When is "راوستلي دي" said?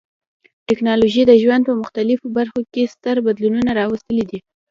3.79-4.39